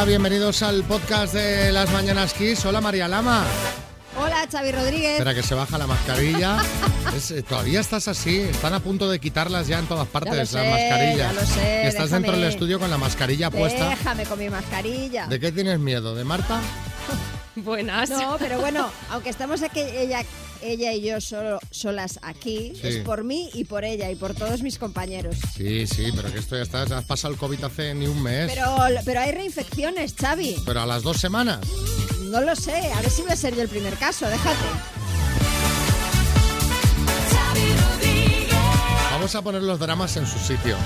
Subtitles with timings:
[0.00, 2.64] Hola, bienvenidos al podcast de las Mañanas Kiss.
[2.64, 3.44] Hola, María Lama.
[4.18, 5.12] Hola, Xavi Rodríguez.
[5.12, 6.56] Espera que se baja la mascarilla.
[7.14, 8.38] Es, eh, todavía estás así.
[8.40, 11.18] Están a punto de quitarlas ya en todas partes las mascarillas.
[11.18, 12.22] ya lo sé, Y estás déjame.
[12.28, 13.90] dentro del estudio con la mascarilla puesta.
[13.90, 15.26] Déjame con mi mascarilla.
[15.26, 16.14] ¿De qué tienes miedo?
[16.14, 16.62] ¿De Marta?
[17.56, 18.08] Buenas.
[18.08, 20.22] No, pero bueno, aunque estamos aquí, ella,
[20.62, 22.88] ella y yo solo, solas aquí, Sí.
[22.88, 25.36] es por mí y por ella y por todos mis compañeros.
[25.56, 26.90] Sí, sí, pero que esto ya estás.
[26.92, 28.50] Has pasado el COVID hace ni un mes.
[28.52, 30.56] Pero, pero hay reinfecciones, Xavi.
[30.66, 31.60] Pero a las dos semanas.
[32.24, 34.56] No lo sé, a ver si voy a ser yo el primer caso, déjate.
[39.12, 40.76] Vamos a poner los dramas en su sitio.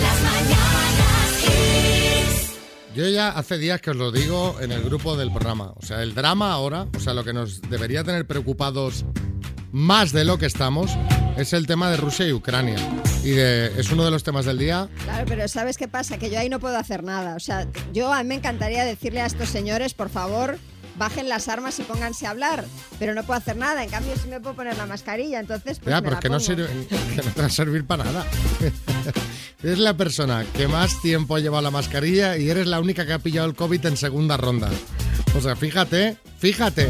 [0.00, 0.87] las mañanas.
[2.98, 5.72] Yo ya hace días que os lo digo en el grupo del programa.
[5.76, 9.04] O sea, el drama ahora, o sea, lo que nos debería tener preocupados
[9.70, 10.90] más de lo que estamos,
[11.36, 12.74] es el tema de Rusia y Ucrania.
[13.22, 14.88] Y de- es uno de los temas del día.
[15.04, 16.18] Claro, pero ¿sabes qué pasa?
[16.18, 17.36] Que yo ahí no puedo hacer nada.
[17.36, 20.58] O sea, yo a mí me encantaría decirle a estos señores, por favor,
[20.98, 22.64] bajen las armas y pónganse a hablar.
[22.98, 23.84] Pero no puedo hacer nada.
[23.84, 25.38] En cambio, sí me puedo poner la mascarilla.
[25.38, 26.44] Entonces, pues ya, me pero la que no, pongo.
[26.44, 26.66] sirve,
[27.14, 28.26] que no te va a servir para nada.
[29.62, 33.12] es la persona que más tiempo ha llevado la mascarilla y eres la única que
[33.12, 34.70] ha pillado el COVID en segunda ronda.
[35.36, 36.88] O sea, fíjate, fíjate,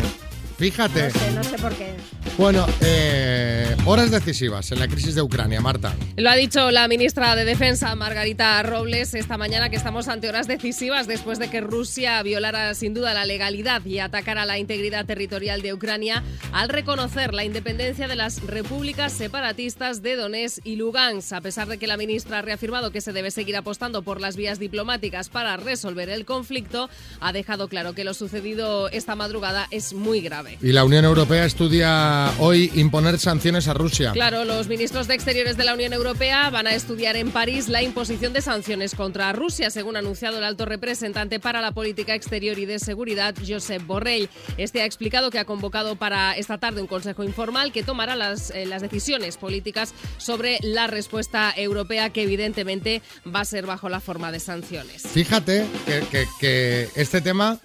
[0.59, 1.05] fíjate.
[1.05, 1.95] No sé, no sé por qué.
[2.37, 5.95] Bueno, eh, horas decisivas en la crisis de Ucrania, Marta.
[6.17, 10.47] Lo ha dicho la ministra de Defensa, Margarita Robles, esta mañana que estamos ante horas
[10.47, 15.63] decisivas después de que Rusia violara sin duda la legalidad y atacara la integridad territorial
[15.63, 21.33] de Ucrania al reconocer la independencia de las repúblicas separatistas de Donetsk y Lugansk.
[21.33, 24.37] A pesar de que la ministra ha reafirmado que se debe seguir apostando por las
[24.37, 26.89] vías diplomáticas para resolver el conflicto,
[27.21, 30.48] ha dejado claro que lo sucedido esta madrugada es muy grave.
[30.63, 34.13] Y la Unión Europea estudia hoy imponer sanciones a Rusia.
[34.13, 37.83] Claro, los ministros de Exteriores de la Unión Europea van a estudiar en París la
[37.83, 42.59] imposición de sanciones contra Rusia, según ha anunciado el alto representante para la política exterior
[42.59, 44.29] y de seguridad, Josep Borrell.
[44.57, 48.51] Este ha explicado que ha convocado para esta tarde un consejo informal que tomará las,
[48.51, 54.01] eh, las decisiones políticas sobre la respuesta europea, que evidentemente va a ser bajo la
[54.01, 55.03] forma de sanciones.
[55.03, 57.59] Fíjate que, que- que este tema,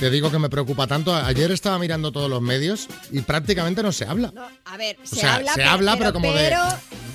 [0.00, 1.14] te digo que me preocupa tanto.
[1.14, 4.32] Ayer estaba mirando todos los medios y prácticamente no se habla.
[4.34, 6.62] No, a ver, se sea, habla, se pero, habla, pero como de- pero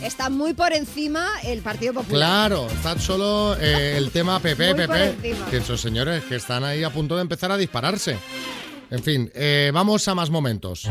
[0.03, 2.09] está muy por encima el Partido Popular.
[2.49, 6.83] Claro, está solo eh, el tema PP, Muy PP, que esos señores que están ahí
[6.83, 8.17] a punto de empezar a dispararse.
[8.91, 10.87] En fin, eh, vamos a más momentos.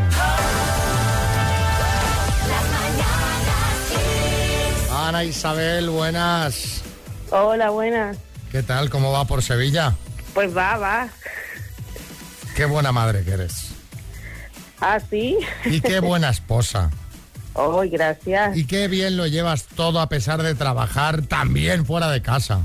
[4.91, 6.83] Ana Isabel, buenas.
[7.31, 8.17] Hola, buenas.
[8.51, 8.91] ¿Qué tal?
[8.91, 9.95] ¿Cómo va por Sevilla?
[10.33, 11.09] Pues va, va.
[12.55, 13.69] Qué buena madre que eres.
[14.81, 15.39] ¿Ah, sí?
[15.65, 16.91] Y qué buena esposa.
[17.55, 18.57] Oh, gracias.
[18.57, 22.61] Y qué bien lo llevas todo a pesar de trabajar también fuera de casa.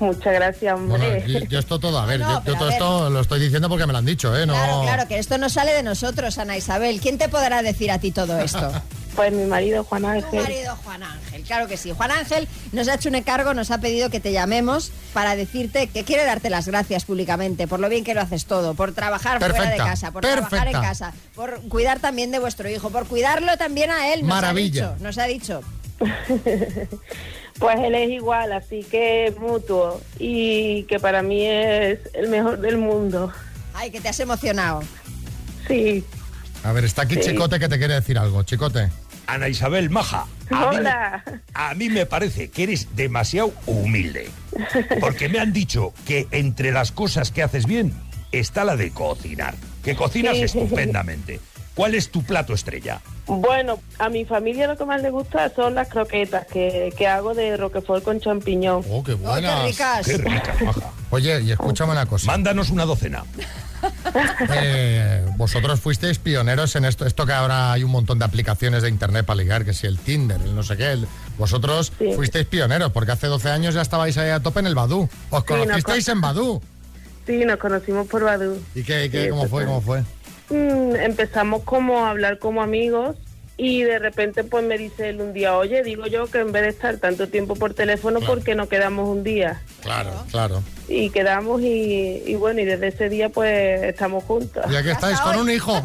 [0.00, 1.24] Muchas gracias, Bueno, hombre.
[1.26, 2.72] yo, yo esto todo, a ver, No, yo, todo ver.
[2.72, 4.46] esto lo estoy diciendo porque me lo han dicho, ¿eh?
[4.46, 4.54] No...
[4.54, 7.00] Claro, claro, que esto no sale de nosotros, Ana Isabel.
[7.00, 8.72] ¿Quién te podrá decir a ti todo esto?
[9.16, 10.42] Pues mi marido, Juan Tu Ángel.
[10.42, 11.92] marido Juan Ángel, claro que sí.
[11.92, 15.88] Juan Ángel nos ha hecho un encargo, nos ha pedido que te llamemos para decirte
[15.88, 19.38] que quiere darte las gracias públicamente por lo bien que lo haces todo, por trabajar
[19.40, 20.80] fuera de Perfecta, casa, por trabajar en perfecta.
[20.80, 24.20] casa, por cuidar también de vuestro hijo, por cuidarlo también a él.
[24.20, 24.86] Nos Maravilla.
[24.90, 25.60] Ha dicho, nos ha dicho.
[27.58, 30.00] Pues él es igual, así que es mutuo.
[30.18, 33.30] Y que para mí es el mejor del mundo.
[33.74, 34.80] Ay, que te has emocionado.
[35.68, 36.02] Sí.
[36.64, 37.30] A ver, está aquí Sí.
[37.30, 38.42] Chicote que te quiere decir algo.
[38.42, 38.90] Chicote.
[39.26, 41.24] Ana Isabel Maja, a mí, me, Hola.
[41.54, 44.28] a mí me parece que eres demasiado humilde.
[45.00, 47.94] Porque me han dicho que entre las cosas que haces bien
[48.32, 49.54] está la de cocinar.
[49.84, 50.42] Que cocinas Sí.
[50.42, 51.40] estupendamente.
[51.74, 53.00] ¿Cuál es tu plato estrella?
[53.26, 57.32] Bueno, a mi familia lo que más le gusta son las croquetas que, que hago
[57.32, 58.84] de Roquefort con champiñón.
[58.90, 59.60] Oh, qué Oh, buenas.
[59.62, 60.06] qué ricas.
[60.06, 60.90] Qué rica, Maja.
[61.10, 62.26] Oye, y escúchame una cosa.
[62.26, 63.24] Mándanos una docena.
[64.52, 68.88] Eh, vosotros fuisteis pioneros en esto, esto que ahora hay un montón de aplicaciones de
[68.88, 70.92] internet para ligar, que si el Tinder, el no sé qué.
[70.92, 71.06] el-
[71.38, 72.12] vosotros Sí.
[72.14, 75.08] fuisteis pioneros, porque hace 12 años ya estabais ahí a tope en el Badú.
[75.30, 76.62] Os Sí, conocisteis con- en Badú.
[77.26, 78.60] Sí, nos conocimos por Badu.
[78.74, 79.64] ¿Y qué, qué- Sí, cómo fue?
[79.64, 80.02] ¿Cómo fue?
[80.50, 83.16] Mm, empezamos como a hablar como amigos
[83.62, 86.62] y de repente pues me dice él un día, oye, digo yo que en vez
[86.62, 88.34] de estar tanto tiempo por teléfono, Claro.
[88.34, 89.60] ¿por qué no quedamos un día?
[89.82, 90.62] Claro, claro.
[90.88, 94.64] Y quedamos y, y bueno, y desde ese día pues estamos juntos.
[94.70, 95.74] Y aquí estáis con un hijo.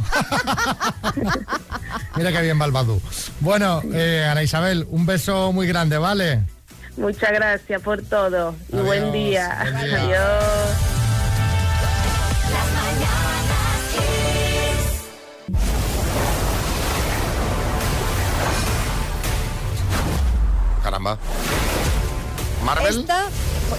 [2.15, 3.01] Mira qué bien va el Badú.
[3.41, 6.43] Bueno, eh, Ana Isabel, un beso muy grande, ¿vale?
[6.97, 9.57] Muchas gracias por todo y Adiós, buen día.
[9.61, 10.01] buen día.
[10.01, 10.94] Adiós.
[20.85, 21.17] Caramba.
[22.63, 22.99] Marvel.
[22.99, 23.25] Esta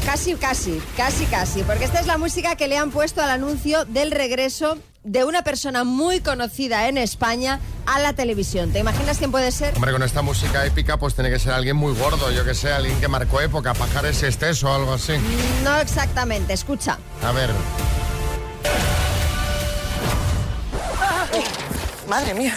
[0.04, 3.84] Casi, casi, casi, casi, porque esta es la música que le han puesto al anuncio
[3.84, 8.72] del regreso de una persona muy conocida en España a la televisión.
[8.72, 9.76] ¿Te imaginas quién puede ser?
[9.76, 12.72] Hombre, con esta música épica, pues tiene que ser alguien muy gordo, yo que sé,
[12.72, 15.12] alguien que marcó época, Pajares Estés o algo así.
[15.62, 16.98] No exactamente, escucha.
[17.22, 17.50] A ver,
[22.08, 22.56] Madre mía.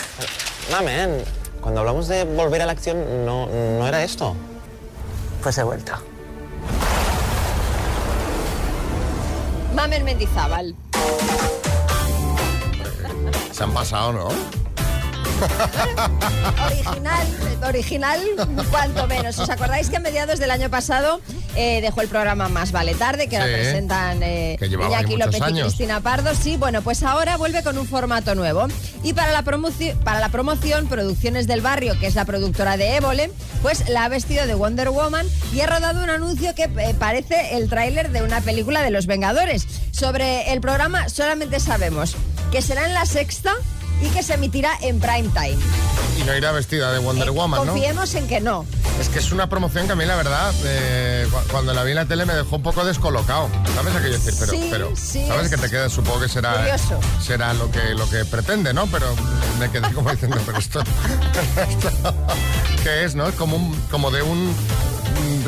[0.71, 1.23] Mamen,
[1.69, 4.35] cuando hablamos de volver a la acción, no, no era esto.
[5.43, 5.91] Pues he vuelto.
[9.75, 10.75] Mamen Mendizábal.
[13.51, 14.58] se han pasado, ¿no?
[16.65, 17.27] Original,
[17.67, 18.19] original,
[18.69, 19.39] cuanto menos.
[19.39, 21.21] ¿Os acordáis que a mediados del año pasado
[21.55, 25.41] eh, dejó el programa Más Vale Tarde, que ahora Sí, presentan eh, que Iñaki López
[25.49, 25.61] y.
[25.61, 26.33] Cristina Pardo?
[26.35, 28.67] Sí, bueno, pues ahora vuelve con un formato nuevo.
[29.03, 33.31] Y para la, para la promoción, Producciones del Barrio, que es la productora de Évole,
[33.61, 37.55] pues la ha vestido de Wonder Woman y ha rodado un anuncio que eh, parece
[37.57, 39.67] el tráiler de una película de Los Vengadores.
[39.91, 42.15] Sobre el programa solamente sabemos
[42.51, 43.53] que será en la sexta
[44.01, 45.57] y que se emitirá en prime time.
[46.19, 47.71] Y no irá vestida de Wonder Eh, Woman, ¿no?
[47.73, 48.65] Confiemos en que no.
[48.99, 51.91] Es que es una promoción que a mí, la verdad, eh, cu- cuando la vi
[51.91, 53.47] en la tele me dejó un poco descolocado.
[53.75, 54.33] ¿Sabes aquello decir?
[54.37, 55.89] Pero, Sí, pero sí, ¿sabes es que te queda?
[55.89, 56.99] Supongo que será, curioso.
[57.25, 58.87] será lo que lo que pretende, ¿no?
[58.87, 59.15] Pero
[59.59, 61.91] me quedé como diciendo, pero esto, esto
[62.83, 63.27] ¿qué es, no?
[63.29, 64.53] Es como, un, como de un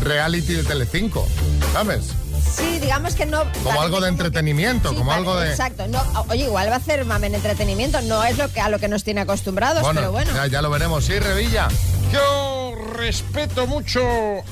[0.01, 1.27] reality de Telecinco,
[1.73, 2.05] ¿sabes?
[2.53, 3.43] Sí, digamos que no.
[3.63, 5.49] Como algo de entretenimiento, Sí, como algo de...
[5.49, 5.87] Exacto.
[5.87, 8.01] No, oye, igual va a hacer mamen entretenimiento.
[8.01, 10.31] No es lo que, a lo que nos tiene acostumbrados, pero bueno.
[10.33, 11.05] Ya, ya lo veremos.
[11.05, 11.67] Sí, Revilla.
[12.11, 14.01] Yo respeto mucho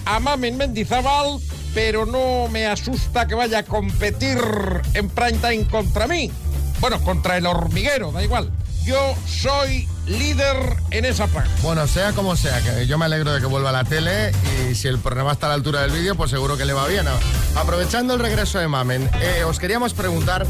[0.05, 1.39] a Mamen Mendizábal,
[1.73, 4.37] pero no me asusta que vaya a competir
[4.93, 6.31] en prime time contra mí.
[6.79, 8.49] Bueno, contra el hormiguero, da igual.
[8.85, 11.51] Yo soy líder en esa franja.
[11.61, 14.31] Bueno, sea como sea, que yo me alegro de que vuelva a la tele
[14.69, 16.87] y si el programa está a la altura del vídeo, pues seguro que le va
[16.87, 17.05] bien.
[17.55, 20.45] Aprovechando el regreso de Mamen, eh, os queríamos preguntar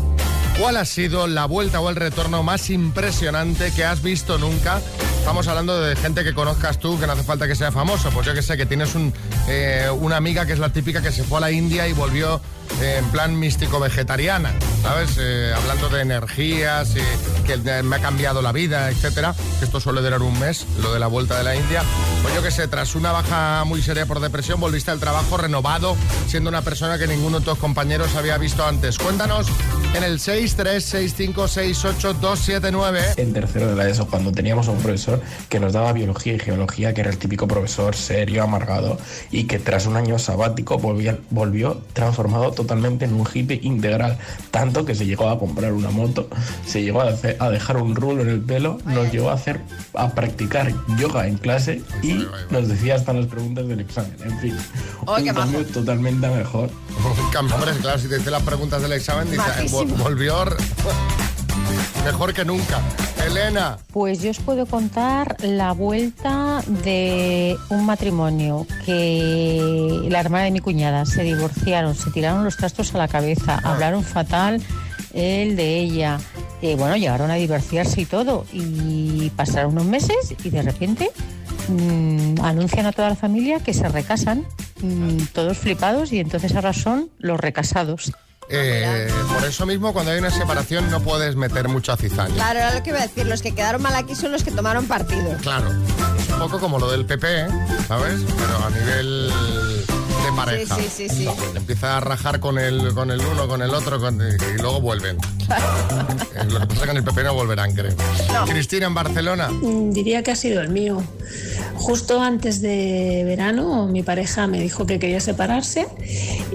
[0.59, 4.81] cuál ha sido la vuelta o el retorno más impresionante que has visto nunca.
[5.19, 8.09] Estamos hablando de gente que conozcas tú, que no hace falta que sea famoso.
[8.09, 8.95] Pues yo que sé, que tienes
[9.47, 12.41] eh, una amiga que es la típica que se fue a la India y volvió
[12.81, 15.17] eh, en plan místico-vegetariana, ¿sabes?
[15.19, 16.95] Eh, hablando de energías,
[17.45, 19.35] que me ha cambiado la vida, etcétera.
[19.61, 21.83] Esto suele durar un mes, lo de la vuelta de la India.
[22.21, 25.95] Pues yo que sé, tras una baja muy seria por depresión, volviste al trabajo renovado,
[26.27, 28.97] siendo una persona que ninguno de tus compañeros había visto antes.
[28.97, 29.47] Cuéntanos
[29.95, 33.13] en el 636568279.
[33.17, 35.08] en tercero de la ESO, cuando teníamos a un profesor
[35.49, 38.97] que nos daba biología y geología, que era el típico profesor serio, amargado,
[39.31, 44.17] y que tras un año sabático volvió, volvió transformado totalmente en un hippie integral,
[44.51, 46.27] tanto que se llegó a comprar una moto,
[46.65, 49.61] se llegó a, hacer- a dejar un rulo en el pelo, nos llegó a hacer,
[49.93, 54.57] a practicar yoga en clase y nos decía hasta las preguntas del examen, en fin,
[55.05, 56.69] Oh, un cambio totalmente mejor.
[57.39, 60.45] Hombre, claro, si te dice las preguntas del examen, dice, eh, vol- volvió
[62.05, 62.81] mejor que nunca.
[63.25, 70.51] Elena, Pues yo os puedo contar la vuelta de un matrimonio que la hermana de
[70.51, 74.61] mi cuñada se divorciaron, se tiraron los trastos a la cabeza, hablaron fatal
[75.13, 76.19] él de ella.
[76.61, 78.45] Eh, bueno, llegaron a divorciarse y todo.
[78.51, 81.11] Y pasaron unos meses y de repente
[81.67, 84.45] mm, anuncian a toda la familia que se recasan,
[84.81, 88.11] mm, todos flipados, y entonces ahora son los recasados.
[88.49, 92.33] Eh, por eso mismo, cuando hay una separación, no puedes meter mucha cizaña.
[92.33, 93.25] Claro, era lo que iba a decir.
[93.27, 95.37] Los que quedaron mal aquí son los que tomaron partido.
[95.41, 95.69] Claro,
[96.17, 97.47] es un poco como lo del PP, ¿eh?
[97.87, 98.21] ¿sabes?
[98.37, 99.31] Pero a nivel
[100.29, 100.75] de pareja.
[100.75, 101.27] Sí, sí, sí, sí.
[101.55, 105.17] Empieza a rajar con el, con el uno, con el otro, con- y luego vuelven.
[105.17, 107.93] Eh, Lo que pasa es que en el PP no volverán, creo.
[108.47, 109.49] Cristina, en Barcelona.
[109.49, 111.01] Mm, Diría que ha sido el mío.
[111.75, 115.87] Justo antes de verano mi pareja me dijo que quería separarse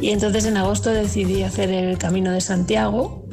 [0.00, 3.26] y entonces en agosto decidí hacer el Camino de Santiago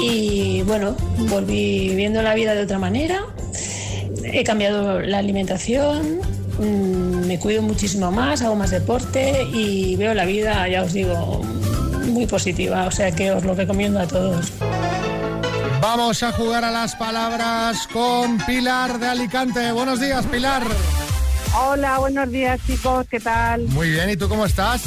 [0.00, 0.96] y bueno,
[1.28, 3.20] volví viendo la vida de otra manera.
[4.24, 6.20] He cambiado la alimentación,
[6.58, 11.42] mm, me cuido muchísimo más, hago más deporte y veo la vida, ya os digo,
[12.06, 12.86] muy positiva.
[12.86, 14.52] O sea que os lo recomiendo a todos.
[15.80, 19.72] Vamos a jugar a las palabras con Pilar de Alicante.
[19.72, 20.62] Buenos días, Pilar.
[21.54, 23.62] Hola, buenos días chicos, ¿qué tal?
[23.68, 24.82] Muy bien, ¿y tú cómo estás?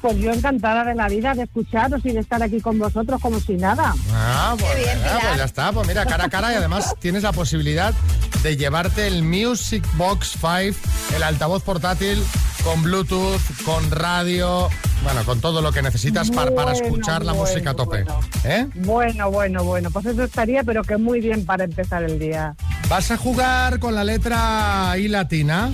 [0.00, 3.40] Pues yo encantada de la vida, de escucharos y de estar aquí con vosotros como
[3.40, 3.94] si nada.
[4.12, 7.22] Ah, pues, Qué bien, pues ya está, pues mira, cara a cara y además tienes
[7.22, 7.94] la posibilidad
[8.42, 10.78] de llevarte el Music Box 5,
[11.16, 12.22] el altavoz portátil
[12.62, 14.68] con Bluetooth, con radio,
[15.04, 18.02] bueno, con todo lo que necesitas para, escuchar la bueno, música a tope.
[18.02, 18.20] bueno.
[18.44, 18.66] ¿Eh?
[18.74, 22.54] Bueno, bueno, bueno, pues eso estaría, pero que muy bien para empezar el día.
[22.88, 25.70] Vas a jugar con la letra I latina,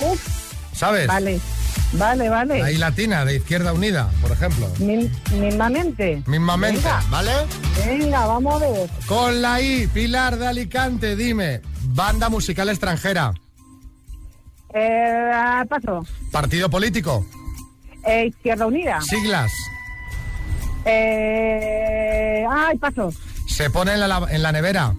[0.00, 0.26] Uf,
[0.72, 1.06] ¿sabes?
[1.06, 1.40] vale.
[1.92, 2.58] Vale, vale.
[2.60, 4.68] La I latina de Izquierda Unida, por ejemplo.
[4.78, 6.22] Mi- mismamente.
[6.26, 7.02] Mismamente, Venga.
[7.10, 7.32] ¿vale?
[7.86, 8.90] Venga, vamos a ver.
[9.06, 11.62] Con la I, Pilar de Alicante, dime.
[11.84, 13.32] Banda musical extranjera.
[14.74, 15.30] Eh,
[15.68, 16.04] paso.
[16.30, 17.26] Partido político.
[18.04, 19.00] Eh, Izquierda Unida.
[19.00, 19.50] Siglas.
[20.84, 23.12] Eh, ay, paso.
[23.46, 24.94] Se pone en la, en la nevera.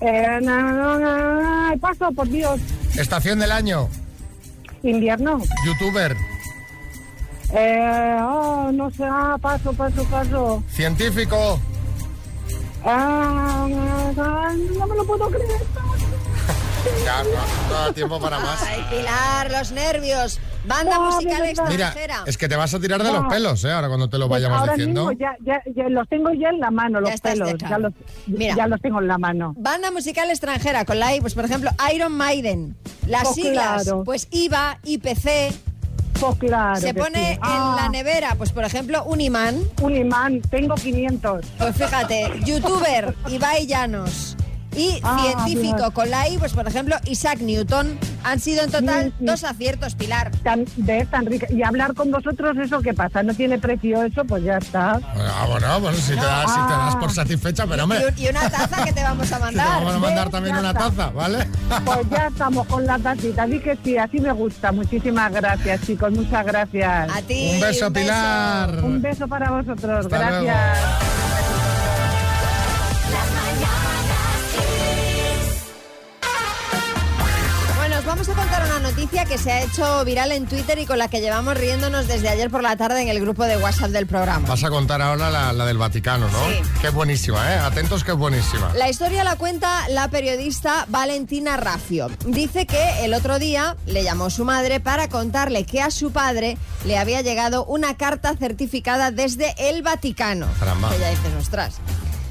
[0.00, 2.58] Eh, no, no, no, ay, paso, por Dios.
[2.96, 3.88] Estación del año.
[4.82, 5.40] Invierno.
[5.64, 6.16] Youtuber.
[7.52, 10.62] Eh, oh, no sé, ah, paso, paso, paso.
[10.70, 11.60] Científico.
[12.84, 13.66] Ah,
[14.16, 15.60] ah, no me lo puedo creer.
[17.04, 17.30] Ya, no,
[17.68, 18.62] no da tiempo para más.
[18.62, 20.38] Ay, Pilar, los nervios.
[20.66, 21.64] Banda No, musical verdad.
[21.68, 22.22] Mira, extranjera.
[22.26, 23.72] es que te vas a tirar de los pelos, ¿eh?
[23.72, 25.08] Ahora cuando te lo Pues vayamos ahora diciendo.
[25.08, 27.54] mismo ya, ya, ya los tengo ya en la mano, los estás pelos.
[27.58, 27.92] Ya los,
[28.26, 28.54] Mira.
[28.54, 29.54] ya los tengo en la mano.
[29.56, 32.76] Banda musical extranjera con la I, pues por ejemplo, Iron Maiden.
[33.06, 34.02] Las Pues siglas, claro.
[34.04, 35.52] pues IVA, IPC.
[36.20, 36.76] Pues claro.
[36.80, 37.32] Se pone sí.
[37.32, 39.58] en Ah, la nevera, pues por ejemplo, un imán.
[39.80, 41.46] Un imán, tengo 500.
[41.56, 44.36] Pues fíjate, youtuber, Ibai Llanos.
[44.76, 47.98] Y Ah, científico con la I, pues por ejemplo, Isaac Newton.
[48.22, 49.24] Han sido en total Sí, sí.
[49.24, 50.30] dos aciertos, Pilar.
[50.44, 51.46] Tan, de tan rica.
[51.50, 53.22] Y hablar con vosotros, ¿eso qué pasa?
[53.22, 54.24] ¿No tiene precio eso?
[54.26, 55.00] Pues ya está.
[55.16, 58.28] Ah, bueno, bueno, si te, das, si te das por satisfecha, pero hombre, Y, y
[58.28, 59.66] una taza que te vamos a te mandar.
[59.68, 60.32] vamos a mandar ¿ves?
[60.32, 60.90] también Ya una está.
[60.90, 61.38] taza, ¿vale?
[61.84, 63.46] Pues ya estamos con la tacita.
[63.46, 64.70] Di que sí, así me gusta.
[64.70, 66.12] Muchísimas gracias, chicos.
[66.12, 67.10] Muchas gracias.
[67.16, 67.52] A ti.
[67.54, 68.84] Un beso, Pilar.
[68.84, 70.06] Un beso para vosotros.
[70.06, 71.19] Hasta gracias.
[78.90, 82.28] Noticia que se ha hecho viral en Twitter y con la que llevamos riéndonos desde
[82.28, 84.48] ayer por la tarde en el grupo de WhatsApp del programa.
[84.48, 86.50] Vas a contar ahora la, la del Vaticano, ¿no?
[86.50, 86.56] Sí.
[86.80, 87.58] Que es buenísima, ¿eh?
[87.58, 88.72] Atentos que es buenísima.
[88.74, 92.10] La historia la cuenta la periodista Valentina Raffio.
[92.26, 96.58] Dice que el otro día le llamó su madre para contarle que a su padre
[96.84, 100.48] le había llegado una carta certificada desde el Vaticano.
[100.58, 100.90] Caramba.
[100.90, 101.74] Que ella dice, ostras.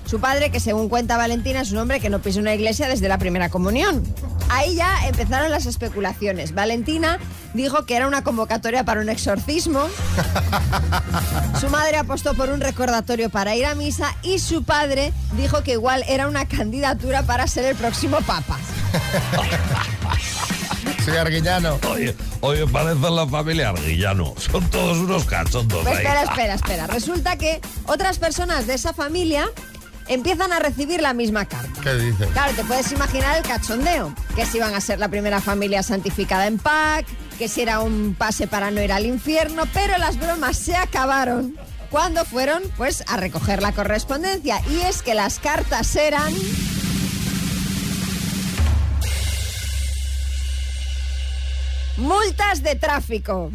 [0.09, 3.07] Su padre, que según cuenta Valentina, es un hombre que no pisa una iglesia desde
[3.07, 4.03] la primera comunión.
[4.49, 6.55] Ahí ya empezaron las especulaciones.
[6.55, 7.19] Valentina
[7.53, 9.83] dijo que era una convocatoria para un exorcismo.
[11.61, 15.73] Su madre apostó por un recordatorio para ir a misa y su padre dijo que
[15.73, 18.57] igual era una candidatura para ser el próximo papa.
[21.05, 21.77] Sí, Arguillano.
[21.89, 24.33] Oye, oye, parecen la familia Arguillano.
[24.37, 26.05] Son todos unos cachondos Pues ahí.
[26.05, 26.87] espera, espera, espera.
[26.87, 29.47] Resulta que otras personas de esa familia
[30.09, 31.81] empiezan a recibir la misma carta.
[31.81, 32.25] ¿Qué dice?
[32.27, 36.47] Claro, te puedes imaginar el cachondeo, que si iban a ser la primera familia santificada
[36.47, 37.05] en PAC,
[37.37, 41.55] que si era un pase para no ir al infierno, pero las bromas se acabaron
[41.89, 46.33] cuando fueron pues a recoger la correspondencia y es que las cartas eran
[51.97, 53.51] multas de tráfico.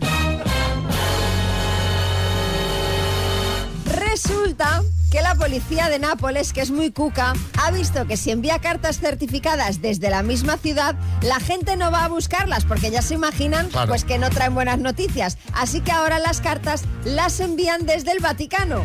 [3.87, 4.82] Resulta
[5.14, 8.99] que la policía de Nápoles, que es muy cuca, ha visto que si envía cartas
[8.99, 13.68] certificadas desde la misma ciudad, la gente no va a buscarlas porque ya se imaginan
[13.68, 13.87] Claro.
[13.90, 15.38] pues que no traen buenas noticias.
[15.52, 18.83] Así que ahora las cartas las envían desde el Vaticano.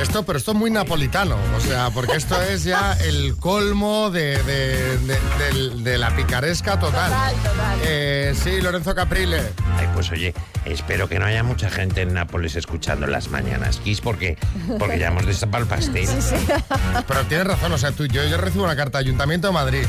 [0.00, 4.40] Esto, pero esto es muy napolitano, o sea, porque esto es ya el colmo de,
[4.44, 7.10] de- de- de la picaresca total.
[7.10, 7.78] Total, total.
[7.84, 9.40] Eh, sí, Lorenzo Caprile.
[9.78, 10.32] Ay, pues oye,
[10.64, 14.38] espero que no haya mucha gente en Nápoles escuchando las mañanas Kiss porque,
[14.78, 16.06] porque ya hemos destapado el pastel.
[17.08, 19.84] Pero tienes razón, o sea, tú, yo, yo recibo una carta de Ayuntamiento de Madrid.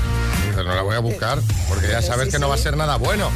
[0.56, 2.96] No la voy a buscar, porque ya sabes Sí, que no va a ser nada
[2.98, 3.30] bueno.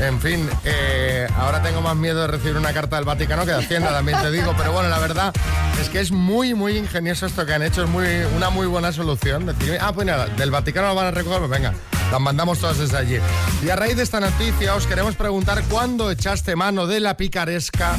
[0.00, 3.58] En fin, eh, ahora tengo más miedo de recibir una carta del Vaticano que de
[3.58, 4.54] Hacienda, también te digo.
[4.56, 5.32] Pero bueno, la verdad
[5.80, 7.84] es que es muy, muy ingenioso esto que han hecho.
[7.84, 9.46] Es muy, una muy buena solución.
[9.46, 11.74] Decir, ah, pues nada, del Vaticano lo van a recoger, pues venga,
[12.10, 13.18] las mandamos todas desde allí.
[13.64, 17.96] Y a raíz de esta noticia os queremos preguntar cuándo echaste mano de la picaresca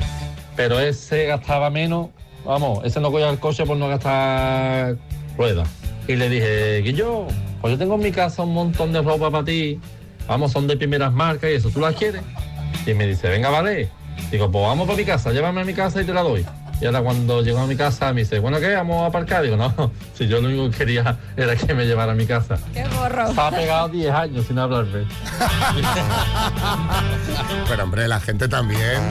[0.56, 2.10] pero ese gastaba menos.
[2.46, 4.98] Vamos, ese no cogía el coche por no gastar
[5.36, 5.68] ruedas.
[6.08, 7.28] Y le dije, que yo,
[7.62, 9.80] pues yo tengo en mi casa un montón de ropa para ti.
[10.28, 12.22] Vamos, son de primeras marcas y eso, ¿tú las quieres?
[12.86, 13.90] Y me dice, venga, vale.
[14.32, 16.46] Digo, pues vamos para mi casa, llévame a mi casa y te la doy.
[16.80, 18.76] Y ahora cuando llegó a mi casa me dice, bueno, ¿qué?
[18.76, 19.42] ¿Vamos a aparcar?
[19.42, 22.60] Digo, no, si yo lo único que quería era que me llevara a mi casa.
[22.74, 23.30] ¡Qué gorro!
[23.30, 25.06] Estaba pegado 10 años sin hablarme.
[27.68, 29.02] Pero hombre, la gente también.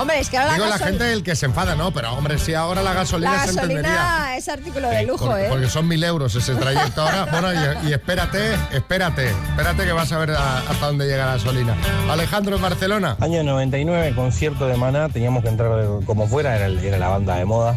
[0.00, 2.38] Hombre, es que ahora Digo la, la gente el que se enfada, no, pero hombre,
[2.38, 3.82] si ahora la gasolina, la se entendería.
[3.92, 5.48] gasolina es artículo de lujo, porque, ¿eh?
[5.50, 7.26] porque son mil euros ese trayecto ahora.
[7.30, 11.32] Bueno, y, y espérate, espérate, espérate que vas a ver a- hasta dónde llega la
[11.32, 11.76] gasolina.
[12.10, 13.16] Alejandro en Barcelona.
[13.20, 15.70] Año 99, concierto de Maná, teníamos que entrar
[16.06, 17.76] como fuera, era, la banda de moda.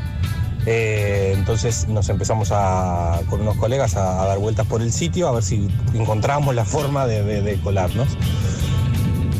[0.65, 5.27] Eh, entonces nos empezamos a, con unos colegas a, a dar vueltas por el sitio
[5.27, 8.07] a ver si encontrábamos la forma de, de- de colarnos.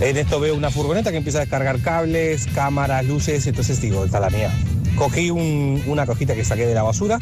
[0.03, 4.17] En esto veo una furgoneta que empieza a descargar cables, cámaras, luces, entonces digo, esta
[4.17, 4.51] es la mía.
[4.97, 7.19] Cogí un- una cojita que saqué de la basura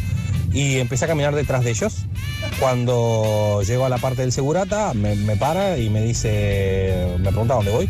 [0.51, 2.05] y empecé a caminar detrás de ellos.
[2.59, 7.71] Cuando llego a la parte del segurata, me, para y me dice, me pregunta dónde
[7.71, 7.87] voy.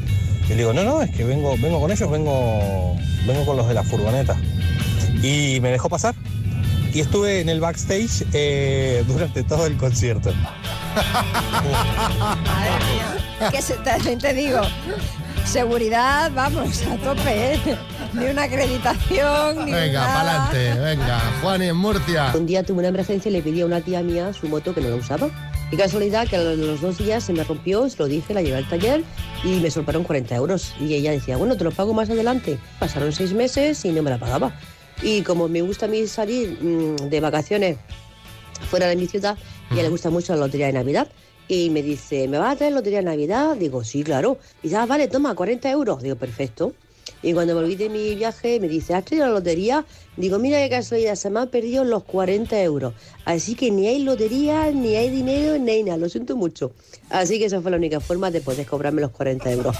[0.49, 3.73] Y digo, no, no, es que vengo, vengo con ellos, vengo, vengo con los de
[3.73, 4.35] la furgoneta.
[5.23, 6.13] Y me dejó pasar.
[6.93, 10.33] Y estuve en el backstage eh, durante todo el concierto.
[13.49, 14.61] que se- también te digo,
[15.45, 17.59] seguridad, vamos, a tope, ¿eh?
[18.13, 20.13] Ni una acreditación, ni Venga, nada.
[20.49, 21.19] pa'lante, venga.
[21.41, 22.31] Juan y en Murcia.
[22.35, 24.81] Un día tuve una emergencia y le pedí a una tía mía su moto que
[24.81, 25.29] no la usaba.
[25.71, 28.57] Y casualidad que a los, dos días se me rompió, se lo dije, la llevé
[28.57, 29.03] al taller
[29.45, 30.73] y me soltaron 40 euros.
[30.81, 32.59] Y ella decía, bueno, te lo pago más adelante.
[32.79, 34.51] Pasaron seis meses y no me la pagaba.
[35.01, 37.77] Y como me gusta a mí salir mm, de vacaciones
[38.69, 39.37] fuera de mi ciudad,
[39.69, 41.07] y a ella le gusta mucho la lotería de Navidad.
[41.51, 43.57] Y me dice, ¿me vas a traer lotería de Navidad?
[43.57, 44.37] Digo, sí, claro.
[44.63, 46.01] Y dice, ah, vale, toma, 40 euros.
[46.01, 46.71] Digo, perfecto.
[47.21, 49.83] Y cuando volví de mi viaje me dice, ¿has traído la lotería?
[50.15, 52.93] Digo, mira qué casualidad, se me han perdido los 40 euros.
[53.25, 55.97] Así que ni hay lotería, ni hay dinero, ni hay nada.
[55.97, 56.71] Lo siento mucho.
[57.09, 59.75] Así que esa fue la única forma de poder cobrarme los 40 euros.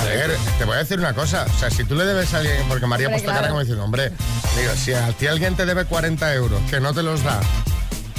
[0.00, 1.46] A ver, te voy a decir una cosa.
[1.48, 3.52] O sea, si tú le debes a alguien, porque María ha Hombre, puesto cara claro.
[3.52, 4.10] como diciendo, hombre,
[4.58, 7.40] digo, si a ti alguien te debe 40 euros, que no te los da,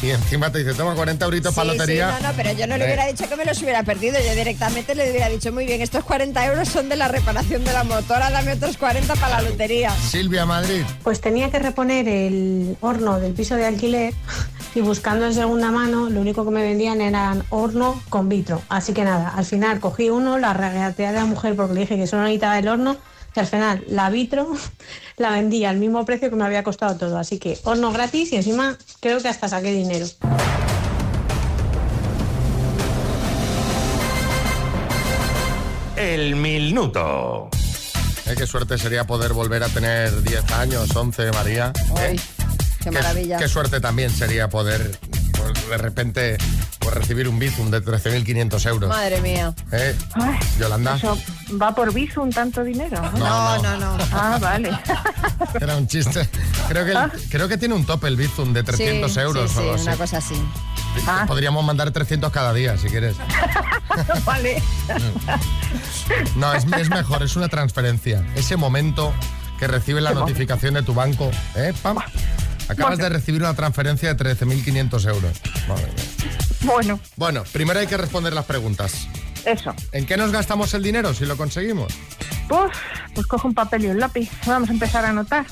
[0.04, 2.16] y encima te dice, toma 40 euritos para lotería.
[2.18, 4.18] sí, no, no, pero yo no le Eh, hubiera dicho que me los hubiera perdido.
[4.20, 7.72] Yo directamente le hubiera dicho, muy bien, estos 40 euros son de la reparación de
[7.72, 9.92] la motora, dame otros 40 para la lotería.
[9.92, 10.84] Silvia Madrid.
[11.04, 14.14] Pues tenía que reponer el horno del piso de alquiler
[14.76, 18.62] y buscando en segunda mano lo único que me vendían eran horno con vitro.
[18.68, 21.96] Así que nada, al final cogí uno, la regateé a la mujer porque le dije
[21.96, 22.98] que solo necesitaba el horno
[23.36, 24.52] y al final la vitro
[25.18, 27.18] la vendía al mismo precio que me había costado todo.
[27.18, 30.06] Así que horno gratis y encima creo que hasta saqué dinero.
[35.96, 37.50] El minuto.
[38.26, 41.74] Eh, qué suerte sería poder volver a tener 10 años, 11, María.
[42.00, 42.16] ¿eh?
[42.84, 43.38] Qué maravilla.
[43.38, 44.98] Qué suerte también sería poder,
[45.38, 46.38] pues, de repente,
[46.80, 48.90] pues, recibir un Bizum de 13.500 euros.
[48.90, 49.54] Madre mía.
[49.72, 49.96] ¿Eh?
[50.60, 50.96] Yolanda.
[50.96, 51.18] Eso
[51.62, 53.02] va por Visum tanto dinero.
[53.18, 53.98] No, no, no.
[54.12, 54.72] Ah, vale.
[55.62, 56.28] Era un chiste.
[56.68, 59.60] Creo que, el- creo que tiene un tope el Bizum de 300 Sí, euros sí,
[59.60, 60.36] o sí, una cosa así.
[61.28, 63.16] Podríamos mandar 300 cada día, si quieres.
[64.26, 64.62] vale.
[66.36, 68.24] No, es, es mejor, es una transferencia.
[68.36, 69.14] Ese momento
[69.60, 71.74] que recibes la notificación de tu banco, ¿eh?
[71.82, 71.98] Pam.
[72.70, 75.42] Acabas de recibir una transferencia de 13.500 euros.
[75.68, 76.04] Madre mía.
[76.62, 79.08] Bueno, Bueno, primero hay que responder las preguntas.
[79.46, 79.74] eso.
[79.92, 81.92] ¿En qué nos gastamos el dinero si lo conseguimos?
[82.48, 82.72] Pues,
[83.14, 84.30] pues cojo un papel y un lápiz.
[84.46, 85.46] Vamos a empezar a anotar.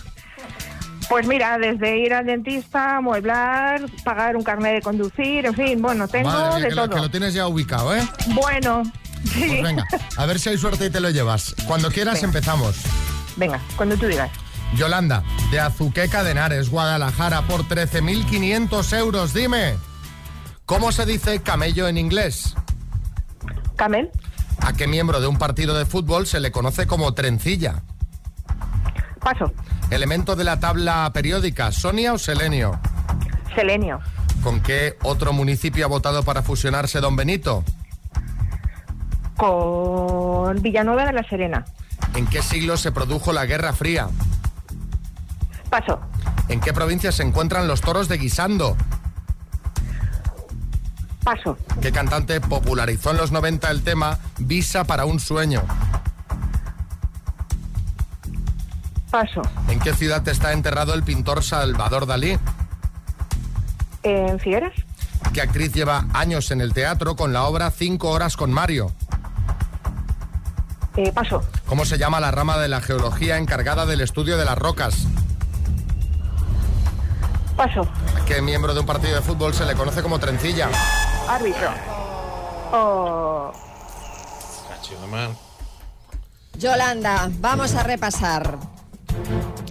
[1.10, 6.08] Pues mira, desde ir al dentista, amueblar, pagar un carnet de conducir, en fin, bueno,
[6.08, 6.96] tengo Madre mía, de que lo, todo.
[6.96, 8.02] que lo tienes ya ubicado, ¿eh?
[8.28, 8.84] Bueno,
[9.26, 9.46] sí.
[9.50, 11.54] Pues venga, a ver si hay suerte y te lo llevas.
[11.68, 12.28] Cuando quieras Venga.
[12.28, 12.78] empezamos.
[13.36, 14.30] Venga, cuando tú digas.
[14.76, 19.34] Yolanda, de Azuqueca de Henares, Guadalajara, por 13.500 euros.
[19.34, 19.76] Dime,
[20.66, 22.56] ¿cómo se dice camello en inglés?
[23.76, 24.10] Camel,
[24.64, 27.84] ¿A qué miembro de un partido de fútbol se le conoce como trencilla?
[29.20, 29.52] paso.
[29.92, 32.80] Elemento de la tabla periódica, ¿Sonia o Selenio?
[33.56, 34.00] Selenio,
[34.44, 37.64] ¿Con qué otro municipio ha votado para fusionarse Don Benito?
[39.38, 41.66] con Villanueva de la Serena.
[42.16, 44.08] ¿En qué siglo se produjo la Guerra Fría?
[45.72, 46.02] Paso.
[46.50, 48.76] ¿En qué provincia se encuentran los toros de Guisando?
[51.24, 51.58] Paso.
[51.82, 55.64] ¿Qué cantante popularizó en los 90 el tema Visa para un sueño?
[59.10, 59.42] Paso.
[59.70, 62.38] ¿En qué ciudad está enterrado el pintor Salvador Dalí?
[64.04, 64.74] ¿En Figueras?
[65.34, 68.92] ¿Qué actriz lleva años en el teatro con la obra Cinco horas con Mario?
[70.98, 71.42] Eh, paso.
[71.66, 75.08] ¿Cómo se llama la rama de la geología encargada del estudio de las rocas?
[77.56, 77.88] Paso.
[78.20, 80.70] ¿A qué miembro de un partido de fútbol se le conoce como trencilla?
[81.28, 81.70] Árbitro.
[82.74, 83.52] Oh,
[86.58, 88.58] Yolanda, vamos a repasar.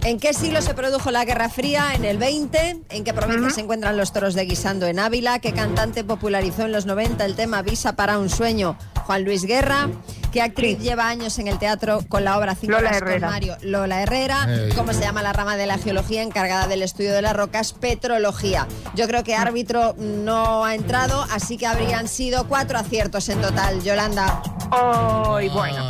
[0.03, 1.93] ¿En qué siglo se produjo la Guerra Fría?
[1.93, 2.81] En el 20.
[2.89, 5.39] ¿En qué provincia se encuentran los toros de Guisando en Ávila?
[5.39, 8.77] ¿Qué cantante popularizó en los 90 el tema Visa para un sueño?
[9.11, 9.89] Juan Luis Guerra.
[10.31, 13.29] ¿Qué actriz lleva años en el teatro con la obra Cinco Lola Herrera.
[13.29, 13.57] Mario?
[13.61, 14.47] Lola Herrera.
[14.47, 14.71] Ey.
[14.71, 17.73] ¿Cómo se llama la rama de la geología encargada del estudio de las rocas?
[17.73, 18.67] Petrología.
[18.95, 23.83] Yo creo que árbitro no ha entrado, así que habrían sido cuatro aciertos en total.
[23.83, 24.41] Yolanda.
[24.71, 25.85] Ay, bueno.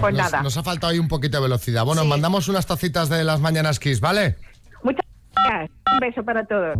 [0.00, 0.42] Pues nos, nada.
[0.42, 1.84] nos ha faltado ahí un poquito de velocidad.
[1.84, 4.36] Bueno, mandamos unas tacitas de las mañanas Kiss, ¿vale?
[4.82, 5.70] Muchas gracias.
[5.92, 6.76] Un beso para todos.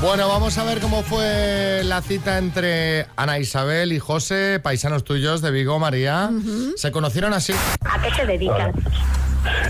[0.00, 5.42] Bueno, vamos a ver cómo fue la cita entre Ana Isabel y José, paisanos tuyos
[5.42, 6.30] de Vigo, María.
[6.76, 7.52] Se conocieron así.
[7.84, 8.72] ¿A qué te dedicas?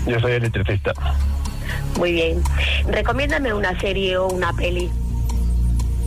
[0.05, 0.93] Yo soy electricista.
[1.97, 2.43] Muy bien.
[2.87, 4.91] Recomiéndame una serie o una peli.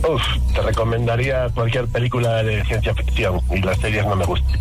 [0.09, 0.21] Uf,
[0.53, 4.57] te recomendaría cualquier película de ciencia ficción y las series no me gustan.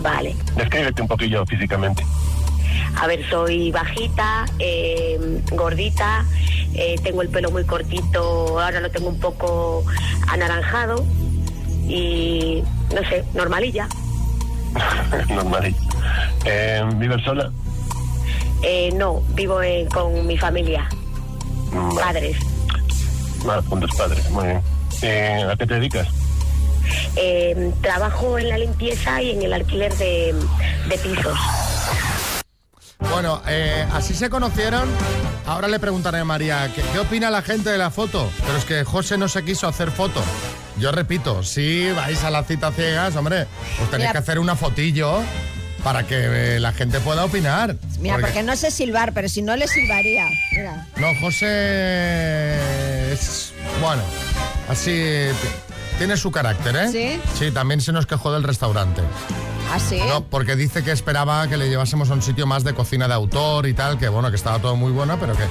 [0.00, 0.36] Vale.
[0.54, 2.04] Descríbete un poquillo físicamente.
[3.00, 5.18] A ver, soy bajita, eh,
[5.52, 6.24] gordita,
[6.74, 9.84] eh, tengo el pelo muy cortito, ahora lo tengo un poco
[10.28, 11.04] anaranjado
[11.88, 12.62] y
[12.94, 13.88] no sé, normalilla.
[15.28, 15.74] Normal.
[16.44, 17.50] Eh, ¿Vives sola?
[18.62, 20.88] Eh, no, vivo eh, con mi familia,
[21.72, 22.00] Mm, vale.
[22.00, 22.36] padres.
[23.48, 24.60] Ah, con tus padres, muy bien.
[25.02, 26.08] Eh, ¿A qué te dedicas?
[27.16, 30.34] Eh, trabajo en la limpieza y en el alquiler de,
[30.88, 31.38] de pisos.
[33.14, 34.88] Bueno, eh, así se conocieron.
[35.46, 38.28] Ahora le preguntaré a María, ¿qué, qué opina la gente de la foto?
[38.44, 40.20] Pero es que José no se quiso hacer foto.
[40.78, 43.46] Yo repito, si vais a la cita ciegas, hombre,
[43.78, 44.12] pues tenéis Mira.
[44.12, 45.20] que hacer una fotillo
[45.84, 47.76] para que eh, la gente pueda opinar.
[48.00, 50.24] Mira, Porque- porque no sé silbar, pero si no le silbaría.
[50.52, 50.86] Mira.
[50.96, 54.02] No, José es, bueno,
[54.68, 55.26] así
[55.98, 56.88] tiene su carácter, ¿eh?
[56.90, 57.20] ¿Sí?
[57.38, 59.02] Sí, también se nos quejó del restaurante.
[59.74, 60.00] ¿Ah, sí?
[60.08, 63.14] No, porque dice que esperaba que le llevásemos a un sitio más de cocina de
[63.14, 65.44] autor y tal, que bueno, que estaba todo muy bueno, pero que...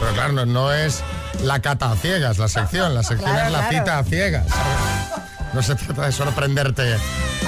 [0.00, 1.02] Pero claro, no, no es
[1.42, 3.78] la cata a ciegas la sección, la sección Claro, es la claro.
[3.78, 4.46] cita a ciegas.
[5.52, 6.96] No se trata de sorprenderte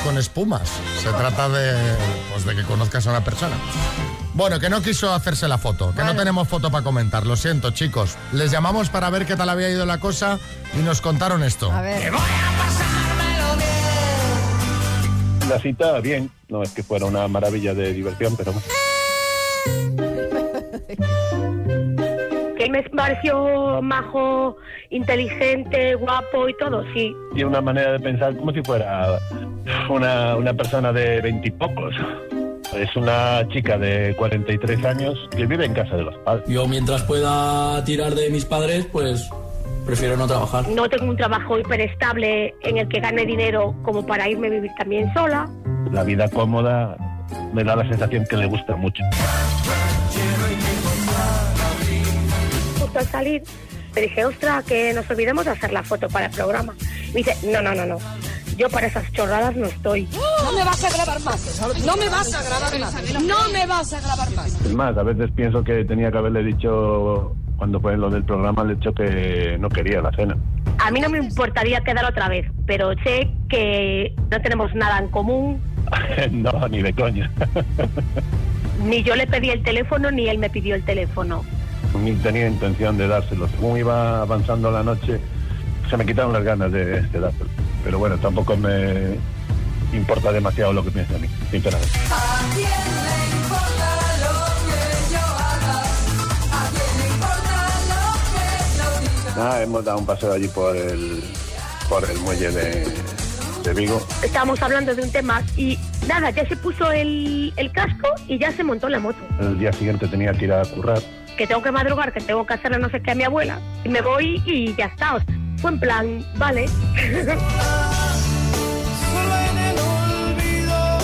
[0.04, 0.68] con espumas,
[1.02, 1.74] se trata de,
[2.32, 3.56] pues, de que conozcas a una persona.
[4.34, 7.70] Bueno, que no quiso hacerse la foto, que no tenemos foto para comentar, lo siento
[7.70, 8.16] chicos.
[8.32, 10.38] Les llamamos para ver qué tal había ido la cosa
[10.78, 11.72] y nos contaron esto.
[11.72, 12.12] A ver.
[15.48, 16.30] La cita, bien.
[16.48, 18.52] No es que fuera una maravilla de diversión, pero
[22.56, 24.56] Que me pareció majo,
[24.90, 27.14] inteligente, guapo y todo, sí.
[27.34, 29.18] y una manera de pensar como si fuera
[29.88, 31.94] una, una persona de veintipocos.
[32.74, 36.44] Es una chica de 43 años que vive en casa de los padres.
[36.48, 39.30] Yo mientras pueda tirar de mis padres, pues
[39.86, 40.68] prefiero no trabajar.
[40.68, 44.70] No tengo un trabajo hiperestable en el que gane dinero como para irme a vivir
[44.76, 45.48] también sola.
[45.92, 46.96] La vida cómoda
[47.52, 49.02] me da la sensación que le gusta mucho.
[52.80, 53.42] Justo al salir,
[53.94, 56.74] le dije, ostra, que nos olvidemos de hacer la foto para el programa.
[57.14, 57.98] Me dice, no, no, no, no.
[58.56, 60.08] Yo para esas chorradas no estoy.
[60.42, 61.60] No me vas a grabar más.
[61.84, 63.22] No me vas a grabar más.
[63.22, 64.60] No me vas a grabar más.
[64.64, 68.64] Es más, a veces pienso que tenía que haberle dicho, cuando fue lo del programa,
[68.64, 70.36] le he dicho que no quería la cena.
[70.78, 75.08] A mí no me importaría quedar otra vez, pero sé que no tenemos nada en
[75.08, 75.60] común.
[76.30, 77.30] no, ni de coña.
[78.84, 81.42] Ni yo le pedí el teléfono, ni él me pidió el teléfono.
[81.98, 83.48] ni tenía intención de dárselo.
[83.48, 85.18] Según iba avanzando la noche,
[85.88, 87.48] se me quitaron las ganas de, de dárselo.
[87.82, 89.16] Pero bueno, tampoco me
[89.94, 91.98] importa demasiado lo que piensa a mí, sinceramente.
[99.36, 101.22] Nada, hemos dado un paseo allí por el,
[101.90, 102.86] por el muelle de,
[103.62, 104.00] de Vigo.
[104.22, 108.50] Estábamos hablando de un tema y nada, ya se puso el, el casco y ya
[108.52, 109.18] se montó la moto.
[109.38, 111.02] El día siguiente tenía que ir a currar.
[111.36, 113.60] Que tengo que madrugar, que tengo que hacerle no sé qué a mi abuela.
[113.84, 115.16] Y me voy y ya está.
[115.16, 115.26] O sea,
[115.58, 116.64] fue en plan, vale.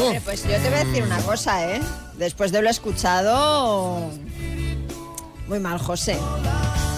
[0.00, 1.82] Hombre, pues yo te voy a decir una cosa, ¿eh?
[2.16, 4.10] Después de lo escuchado,
[5.48, 6.16] muy mal, José.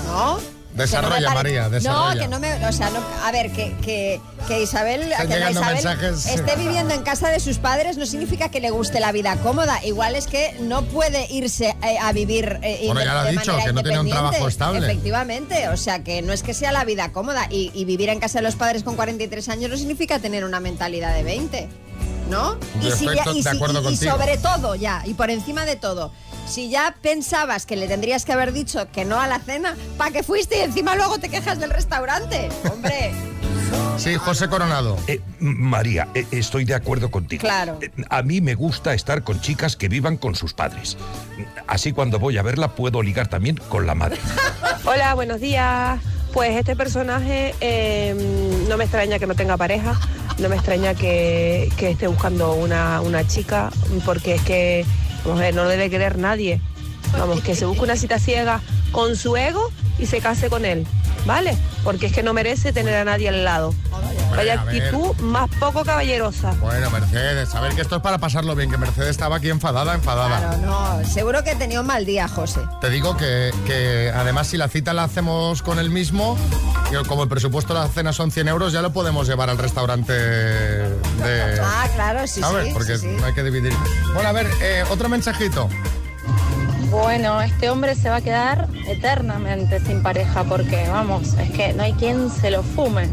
[0.07, 0.54] ¿No?
[0.75, 2.15] Desarrolla, no María, desarrolla.
[2.15, 2.67] No, que no me.
[2.67, 6.27] O sea, no, a ver, que, que, que Isabel, que la Isabel mensajes.
[6.27, 9.85] esté viviendo en casa de sus padres no significa que le guste la vida cómoda.
[9.85, 13.31] Igual es que no puede irse eh, a vivir eh, Bueno, ya lo ha de
[13.33, 14.79] dicho, manera que no tiene un trabajo estable.
[14.87, 17.47] Efectivamente, o sea, que no es que sea la vida cómoda.
[17.51, 20.59] Y, y vivir en casa de los padres con 43 años no significa tener una
[20.61, 21.69] mentalidad de 20.
[22.31, 22.59] ¿No?
[22.81, 23.43] Yo y, si ya- y
[23.97, 26.11] si- sobre todo ya, y por encima de todo,
[26.47, 30.11] si ya pensabas que le tendrías que haber dicho que no a la cena, ¿para
[30.11, 32.49] qué fuiste y encima luego te quejas del restaurante?
[32.71, 33.13] Hombre.
[33.97, 34.97] Sí, José Coronado.
[35.07, 37.41] Eh, María, eh, estoy de acuerdo contigo.
[37.41, 37.79] Claro.
[37.81, 40.97] Eh, A mí me gusta estar con chicas que vivan con sus padres.
[41.67, 44.19] Así cuando voy a verla puedo ligar también con la madre.
[44.85, 46.01] Hola, buenos días.
[46.33, 48.15] Pues este personaje eh,
[48.69, 49.99] no me extraña que no tenga pareja,
[50.39, 53.71] no me extraña que, que esté buscando una, una chica,
[54.05, 54.85] porque es que
[55.33, 56.61] ver, no debe querer nadie.
[57.19, 58.61] Vamos, que se busque una cita ciega
[58.93, 60.87] con su ego y se case con él,
[61.27, 61.57] ¿vale?
[61.83, 63.75] Porque es que no merece tener a nadie al lado.
[64.37, 66.53] Vaya actitud más poco caballerosa.
[66.61, 69.95] Bueno, Mercedes, a ver que esto es para pasarlo bien, que Mercedes estaba aquí enfadada,
[69.95, 70.39] enfadada.
[70.39, 72.61] Claro, no, seguro que tenía un mal día, José.
[72.81, 76.37] Te digo que, que además si la cita la hacemos con el mismo,
[76.91, 79.59] y como el presupuesto de la cena son 100 euros, ya lo podemos llevar al
[79.59, 81.61] restaurante de...
[81.63, 82.69] Ah, claro, sí, ¿Sabes?
[82.69, 82.73] sí.
[82.73, 83.17] Porque sí, sí.
[83.21, 83.73] no hay que dividir.
[84.15, 85.69] Bueno, a ver, eh, otro mensajito.
[86.95, 91.83] Bueno, este hombre se va a quedar eternamente sin pareja porque, vamos, es que no
[91.83, 93.11] hay quien se lo fume.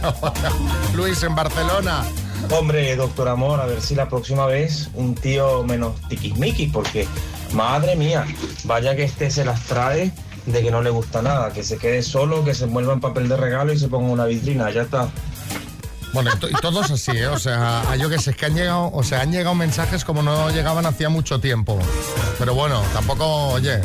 [0.94, 2.04] Luis, en Barcelona.
[2.50, 7.08] Hombre, doctor Amor, a ver si la próxima vez un tío menos tiquismiquis, porque,
[7.54, 8.26] madre mía,
[8.64, 10.12] vaya que este se las trae
[10.44, 13.26] de que no le gusta nada, que se quede solo, que se envuelva en papel
[13.26, 15.08] de regalo y se ponga una vitrina, ya está.
[16.12, 17.26] Bueno, y, to- y todos así, ¿eh?
[17.28, 20.04] O sea, a yo que sé, es que han llegado, o sea, han llegado mensajes
[20.04, 21.78] como no llegaban hacía mucho tiempo.
[22.38, 23.80] Pero bueno, tampoco, oye,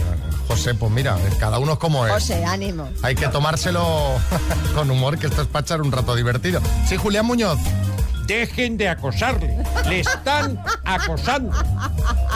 [0.47, 2.11] José, pues mira, cada uno es como es.
[2.13, 2.89] José, ánimo.
[3.01, 3.85] Hay que tomárselo
[4.75, 6.61] con humor, que esto es para echar un rato divertido.
[6.87, 7.59] Sí, Julián Muñoz.
[8.25, 9.57] Dejen de acosarle.
[9.87, 11.51] Le están acosando.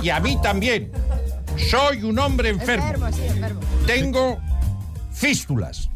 [0.02, 0.90] Y a mí también.
[1.70, 2.86] Soy un hombre enfermo.
[2.86, 3.60] Enfermo, sí, enfermo.
[3.86, 4.40] Tengo
[5.12, 5.90] fístulas.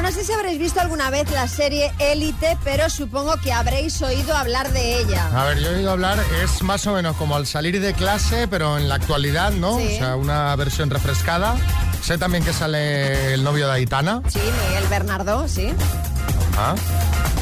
[0.00, 4.00] Bueno, no sé si habréis visto alguna vez la serie Élite, pero supongo que habréis
[4.00, 5.28] oído hablar de ella.
[5.38, 8.48] A ver, yo he oído hablar, es más o menos como al salir de clase,
[8.48, 9.76] pero en la actualidad, ¿no?
[9.78, 9.96] Sí.
[9.96, 11.54] O sea, una versión refrescada.
[12.02, 14.22] Sé también que sale el novio de Aitana.
[14.30, 15.68] Sí, Miguel Bernardo, sí.
[16.56, 16.74] ¿Ah?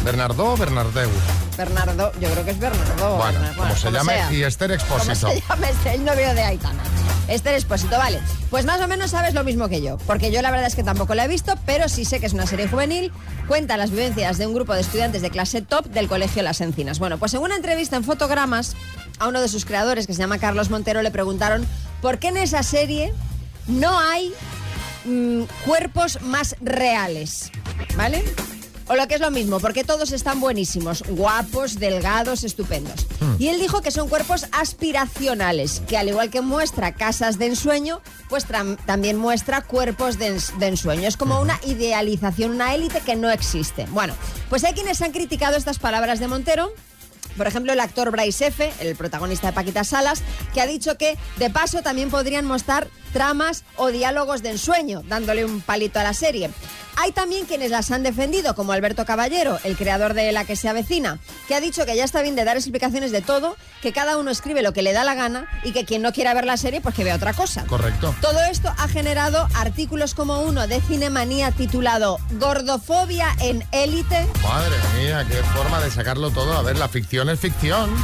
[0.05, 1.11] ¿Bernardo o Bernardeu?
[1.57, 3.19] Bernardo, yo creo que es Bernardo.
[3.19, 4.33] Bueno, Bernardo, como se llame, sea.
[4.33, 5.29] y Esther Como Expósito.
[5.31, 6.83] se llama el novio de Aitana.
[7.29, 8.21] Esther Expósito, vale.
[8.51, 10.83] Pues más o menos sabes lo mismo que yo, porque yo la verdad es que
[10.83, 13.13] tampoco la he visto, pero sí sé que es una serie juvenil,
[13.47, 16.99] cuenta las vivencias de un grupo de estudiantes de clase top del Colegio Las Encinas.
[16.99, 18.75] Bueno, pues en una entrevista en Fotogramas,
[19.19, 21.67] a uno de sus creadores, que se llama Carlos Montero, le preguntaron
[22.01, 23.13] por qué en esa serie
[23.67, 24.33] no hay
[25.05, 27.51] mm, cuerpos más reales,
[27.97, 28.25] ¿vale?
[28.91, 33.07] O lo que es lo mismo, porque todos están buenísimos, guapos, delgados, estupendos.
[33.39, 38.01] Y él dijo que son cuerpos aspiracionales, que al igual que muestra casas de ensueño,
[38.29, 38.47] pues
[38.87, 41.07] también muestra cuerpos de, ens- de ensueño.
[41.07, 43.87] Es como una idealización, una élite que no existe.
[43.91, 44.15] Bueno,
[44.49, 46.73] pues hay quienes han criticado estas palabras de Montero,
[47.37, 50.23] por ejemplo, el actor Bryce F., el protagonista de Paquita Salas,
[50.55, 55.45] que ha dicho que de paso también podrían mostrar tramas o diálogos de ensueño, dándole
[55.45, 56.51] un palito a la serie.
[57.01, 60.69] Hay también quienes las han defendido, como Alberto Caballero, el creador de La que se
[60.69, 64.19] avecina, que ha dicho que ya está bien de dar explicaciones de todo, que cada
[64.19, 66.57] uno escribe lo que le da la gana y que quien no quiera ver la
[66.57, 67.65] serie, pues que vea otra cosa.
[67.67, 68.17] Correcto.
[68.21, 75.25] Todo esto ha generado artículos como uno de Cinemanía titulado Gordofobia en élite, Madre mía,
[75.31, 76.53] qué forma de sacarlo todo.
[76.59, 77.95] A ver, la ficción es ficción.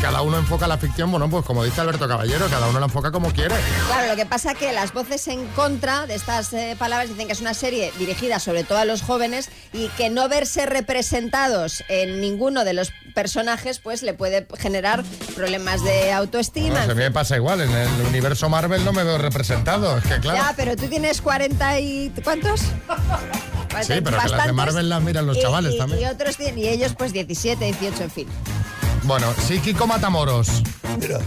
[0.00, 3.10] Cada uno enfoca la ficción, bueno, pues como dice Alberto Caballero, cada uno la enfoca
[3.10, 3.54] como quiere.
[3.88, 7.32] Claro, lo que pasa que las voces en contra de estas eh, palabras dicen que
[7.32, 12.20] es una serie dirigida sobre todo a los jóvenes y que no verse representados en
[12.20, 16.68] ninguno de los personajes pues le puede generar problemas de autoestima.
[16.70, 19.98] Bueno, en se me pasa igual, en el universo Marvel no me veo representado.
[19.98, 20.38] Es que claro.
[20.38, 22.12] Ya, pero tú tienes 40 y...
[22.22, 22.60] ¿cuántos?
[22.60, 24.52] Sí, pero que las de.
[24.52, 26.00] Marvel las miran los Y- chavales y- también.
[26.02, 28.28] Y otros tienen, y ellos pues 17, 18, en fin.
[29.04, 30.62] Bueno, sí, Kiko Matamoros.
[31.00, 31.18] Mira,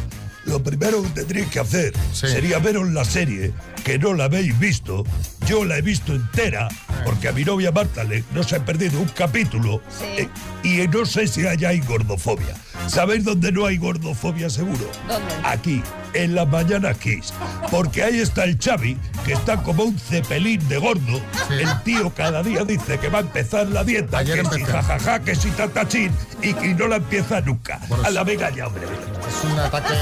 [0.46, 3.54] lo primero que tendríais que hacer sería veros la serie,
[3.84, 5.04] que no la habéis visto.
[5.48, 6.68] Yo la he visto entera,
[7.06, 9.82] porque a mi novia Marta le, no se ha perdido un capítulo.
[10.18, 10.28] eh,
[10.64, 12.56] y no sé si allá hay gordofobia.
[12.88, 14.90] ¿Sabéis dónde no hay gordofobia seguro?
[15.08, 15.34] ¿Dónde?
[15.46, 15.82] Aquí,
[16.14, 17.34] en las mañanas Kiss.
[17.70, 21.22] Porque ahí está el Xavi, que está como un cepelín de gordo.
[21.50, 24.72] El tío cada día dice que va a empezar la dieta, Ayer que si empecé.
[24.74, 27.80] jajaja, que si tatachín, y que no la empieza nunca.
[28.04, 28.84] a la venga ya, hombre.
[28.86, 29.94] Es un ataque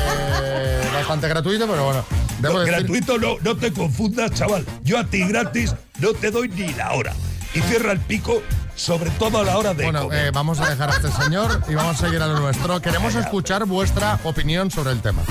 [0.94, 2.06] bastante gratuito, pero bueno.
[2.42, 4.65] Debo No, decir- gratuito no, no te confundas, chaval.
[4.84, 7.13] Yo a ti gratis no te doy ni la hora.
[7.54, 8.42] Y cierra el pico,
[8.80, 10.28] sobre todo a la hora de Bueno, comer.
[10.28, 12.82] eh, vamos a dejar a este señor y vamos a seguir a lo nuestro.
[12.82, 15.22] Queremos escuchar vuestra opinión sobre el tema.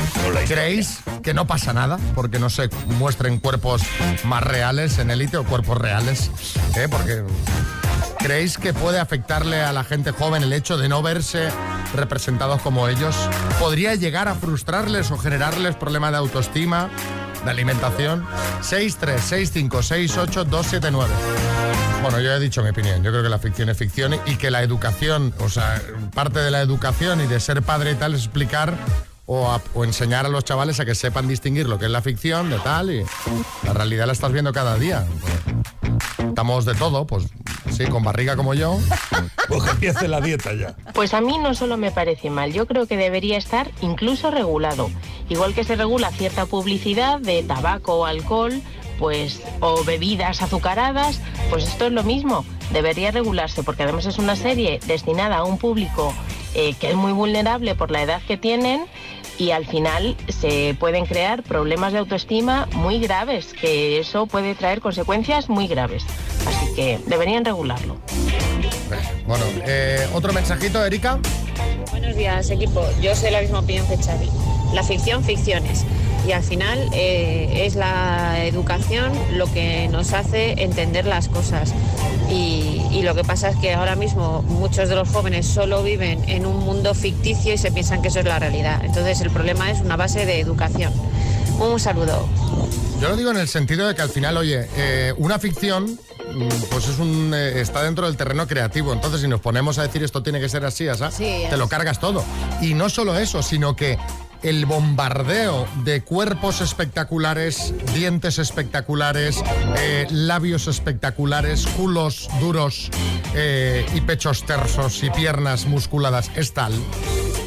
[0.46, 3.82] ¿Creéis que no pasa nada porque no se muestren cuerpos
[4.24, 6.30] más reales en élite o cuerpos reales?
[6.76, 6.88] ¿Eh?
[6.90, 7.24] Porque
[8.18, 11.48] ¿creéis que puede afectarle a la gente joven el hecho de no verse
[11.94, 13.16] representados como ellos?
[13.58, 16.90] ¿Podría llegar a frustrarles o generarles problemas de autoestima,
[17.48, 18.24] de alimentación?
[18.62, 21.06] 636568279.
[22.02, 23.02] Bueno, yo he dicho mi opinión.
[23.02, 25.80] Yo creo que la ficción es ficción y que la educación, o sea,
[26.14, 28.74] parte de la educación y de ser padre y tal es explicar
[29.26, 32.02] o, a- o enseñar a los chavales a que sepan distinguir lo que es la
[32.02, 33.02] ficción de tal y
[33.64, 35.06] la realidad la estás viendo cada día.
[36.28, 37.24] Estamos de todo, pues
[37.70, 38.78] sí, con barriga como yo.
[39.48, 39.62] Pues
[40.08, 40.74] la dieta ya.
[40.94, 44.90] Pues a mí no solo me parece mal, yo creo que debería estar incluso regulado.
[45.28, 48.60] Igual que se regula cierta publicidad de tabaco o alcohol,
[48.98, 52.44] pues, o bebidas azucaradas, pues esto es lo mismo.
[52.72, 56.12] Debería regularse porque además es una serie destinada a un público
[56.54, 58.86] eh, que es muy vulnerable por la edad que tienen
[59.38, 64.80] y al final se pueden crear problemas de autoestima muy graves, que eso puede traer
[64.80, 66.04] consecuencias muy graves.
[66.46, 67.96] Así que deberían regularlo.
[69.26, 71.18] Bueno, eh, otro mensajito, Erika.
[71.90, 72.84] Buenos días, equipo.
[73.00, 74.28] Yo soy la misma opinión que Xavi.
[74.74, 75.84] La ficción, ficciones.
[76.26, 81.72] Y al final eh, es la educación lo que nos hace entender las cosas.
[82.30, 86.28] Y, y lo que pasa es que ahora mismo muchos de los jóvenes solo viven
[86.28, 88.84] en un mundo ficticio y se piensan que eso es la realidad.
[88.84, 90.92] Entonces el problema es una base de educación.
[91.58, 92.28] Un saludo.
[93.00, 96.48] Yo lo digo en el sentido de que al final, oye, eh, una ficción mm,
[96.70, 98.92] pues es un eh, está dentro del terreno creativo.
[98.92, 101.04] Entonces, si nos ponemos a decir esto tiene que ser así, así
[101.48, 102.24] te lo cargas todo.
[102.60, 103.96] Y no solo eso, sino que
[104.42, 109.42] el bombardeo de cuerpos espectaculares, dientes espectaculares,
[109.78, 112.90] eh, labios espectaculares, culos duros
[113.34, 116.30] eh, y pechos tersos y piernas musculadas.
[116.36, 116.72] Es tal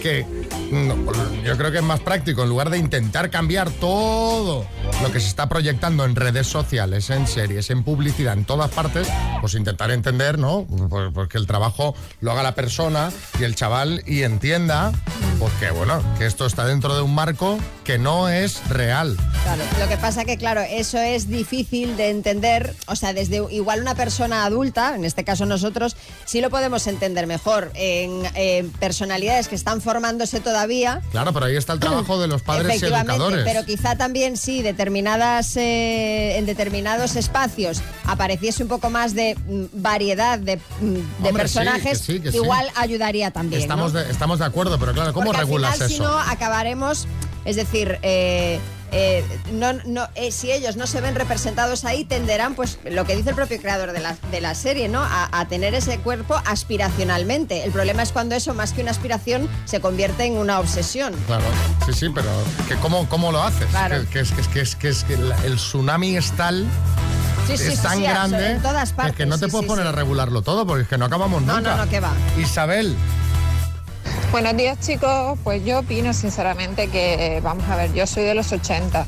[0.01, 0.25] que
[0.71, 0.95] no,
[1.43, 4.65] yo creo que es más práctico, en lugar de intentar cambiar todo
[5.01, 9.07] lo que se está proyectando en redes sociales, en series, en publicidad, en todas partes,
[9.41, 10.65] pues intentar entender, ¿no?
[10.89, 14.91] Pues, pues que el trabajo lo haga la persona y el chaval y entienda,
[15.39, 19.17] pues que bueno, que esto está dentro de un marco que no es real.
[19.43, 23.81] Claro, lo que pasa que, claro, eso es difícil de entender, o sea, desde igual
[23.81, 27.71] una persona adulta, en este caso nosotros, sí lo podemos entender mejor.
[27.73, 30.60] En, en personalidades que están formándose todavía,
[31.11, 33.43] Claro, pero ahí está el trabajo de los padres y educadores.
[33.43, 39.81] pero quizá también sí, determinadas, eh, en determinados espacios apareciese un poco más de mm,
[39.81, 40.93] variedad de, mm,
[41.23, 42.37] de Hombre, sí, personajes, que sí, que sí.
[42.37, 43.61] igual ayudaría también.
[43.61, 43.99] Estamos, ¿no?
[43.99, 45.97] de, estamos de acuerdo, pero claro, ¿cómo Porque al regulas final, eso?
[45.97, 47.07] Si no, acabaremos,
[47.45, 48.59] es decir, eh,
[48.91, 49.23] eh,
[49.53, 53.29] no, no, eh, si ellos no se ven representados ahí, tenderán, pues, lo que dice
[53.29, 55.01] el propio creador de la, de la serie, ¿no?
[55.01, 57.63] A, a tener ese cuerpo aspiracionalmente.
[57.63, 61.13] El problema es cuando eso, más que una aspiración, se convierte en una obsesión.
[61.27, 61.43] Claro,
[61.85, 62.29] sí, sí, pero
[62.67, 63.67] que ¿cómo, cómo lo haces?
[63.67, 64.01] Claro.
[64.01, 66.65] Que, que es, que, es, que, es, que es el tsunami es tal,
[67.47, 69.85] Sí, sí, es sí, tan grande en todas que- partes, que no te puedes poner
[69.87, 71.75] a regularlo todo porque es que no acabamos No, nunca.
[71.75, 72.11] no, no, que va.
[72.37, 72.95] Isabel,
[74.31, 78.51] Buenos días chicos, pues yo opino sinceramente que, vamos a ver, yo soy de los
[78.51, 79.05] 80.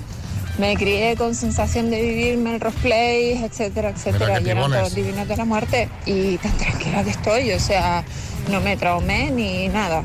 [0.58, 5.38] Me crié con sensación de vivir Melrose Place, etcétera, etcétera, y eran todos divinos de
[5.38, 8.04] la muerte y tan tranquila que estoy, o sea,
[8.52, 10.04] no me traumé ni nada.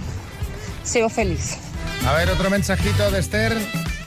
[0.85, 1.59] Sigo feliz.
[2.07, 3.55] a ver, otro mensajito de Esther.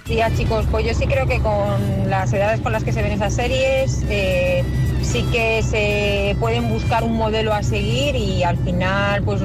[0.07, 0.65] días, chicos.
[0.71, 4.01] Pues yo sí creo que con las edades con las que se ven esas series,
[4.09, 4.63] eh,
[5.03, 9.41] sí que se pueden buscar un modelo a seguir y al final, pues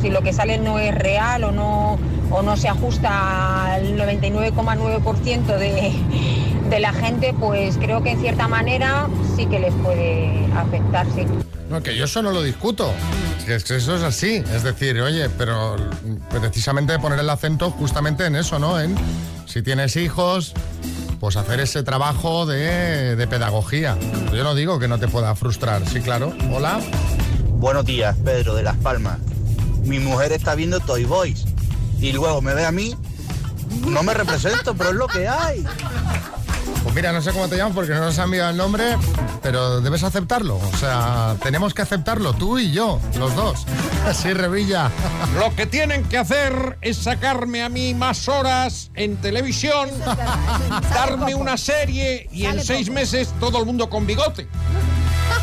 [0.00, 1.98] si lo que sale no es real o no,
[2.30, 5.92] o no se ajusta al 99,9% de,
[6.68, 11.26] de la gente, pues creo que en cierta manera sí que les puede afectar, sí.
[11.70, 12.90] No, que yo eso no lo discuto.
[13.44, 14.42] Que es que eso es así.
[14.54, 15.76] Es decir, oye, pero
[16.30, 18.80] precisamente poner el acento justamente en eso, ¿no?
[18.80, 18.94] En
[19.46, 20.54] si tienes hijos,
[21.20, 23.96] pues hacer ese trabajo de, de pedagogía.
[24.34, 25.86] Yo no digo que no te pueda frustrar.
[25.86, 26.32] Sí, claro.
[26.52, 26.80] Hola.
[27.58, 29.18] Buenos días, Pedro de Las Palmas.
[29.88, 31.46] Mi mujer está viendo Toy Boys
[31.98, 32.94] y luego me ve a mí.
[33.86, 35.64] No me represento, pero es lo que hay.
[36.82, 38.98] Pues mira, no sé cómo te llamas porque no nos han enviado el nombre,
[39.42, 40.56] pero debes aceptarlo.
[40.56, 43.64] O sea, tenemos que aceptarlo, tú y yo, los dos.
[44.14, 44.90] Sí, Revilla.
[45.38, 49.90] Lo que tienen que hacer es sacarme a mí más horas en televisión,
[50.94, 54.48] darme una serie y en seis meses todo el mundo con bigote.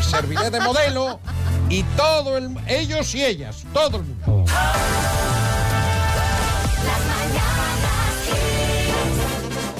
[0.08, 1.20] Serviré de modelo
[1.68, 4.44] y todo el, ellos y ellas, todo el mundo.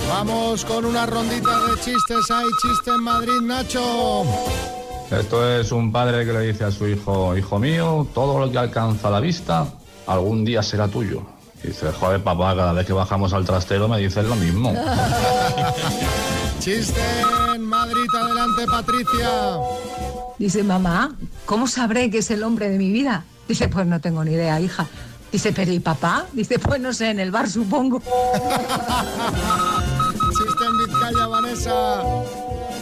[0.08, 2.30] Vamos con una rondita de chistes.
[2.30, 4.24] Hay chiste en Madrid, Nacho.
[5.10, 8.58] Esto es un padre que le dice a su hijo, hijo mío, todo lo que
[8.58, 9.66] alcanza la vista
[10.06, 11.22] algún día será tuyo.
[11.62, 14.74] Y dice, joder papá, cada vez que bajamos al trastero me dices lo mismo.
[16.60, 17.00] Chiste
[17.54, 19.30] en Madrid, adelante, Patricia.
[20.38, 21.14] Dice mamá,
[21.46, 23.24] ¿cómo sabré que es el hombre de mi vida?
[23.48, 24.86] Dice, pues no tengo ni idea, hija.
[25.32, 26.26] Dice, pero ¿y papá?
[26.32, 28.00] Dice, pues no sé, en el bar supongo.
[30.38, 32.02] Chiste en Vizcaya, Vanessa.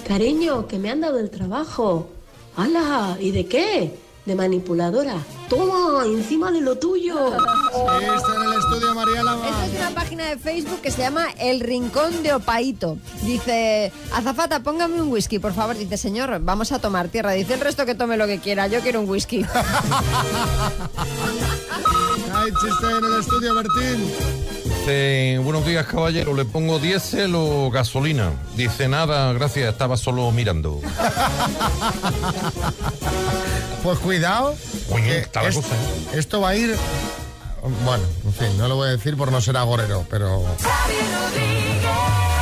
[0.06, 2.10] Cariño, que me han dado el trabajo.
[2.56, 3.16] ¡Hala!
[3.20, 3.98] ¿Y de qué?
[4.26, 5.16] De manipuladora.
[5.50, 7.28] Toma, encima de lo tuyo.
[7.28, 9.46] Está en el estudio María Lama.
[9.48, 12.96] Esta es una página de Facebook que se llama El Rincón de Opaito.
[13.22, 15.76] Dice, azafata, póngame un whisky, por favor.
[15.76, 17.32] Dice, señor, vamos a tomar tierra.
[17.32, 18.66] Dice el resto que tome lo que quiera.
[18.66, 19.44] Yo quiero un whisky.
[22.34, 24.53] Hay chiste en el estudio, Bertín.
[24.84, 26.34] Dice, buenos días, caballero.
[26.34, 28.32] ¿Le pongo diésel o gasolina?
[28.54, 30.80] Dice, nada, gracias, estaba solo mirando.
[33.82, 34.54] Pues cuidado.
[34.90, 35.68] porque está la es- cosa,
[36.14, 36.74] Esto va a ir.
[37.84, 40.42] Bueno, en fin, no lo voy a decir por no ser agorero, pero.
[40.62, 42.33] Xavi Rodríguez.